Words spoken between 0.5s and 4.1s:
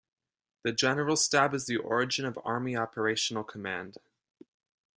The Generalstab is the origin of Army Operational Command.